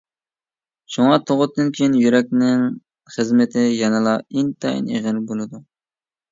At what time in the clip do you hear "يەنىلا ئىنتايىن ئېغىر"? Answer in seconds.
3.69-5.25